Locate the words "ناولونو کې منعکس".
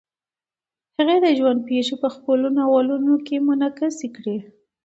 2.57-3.97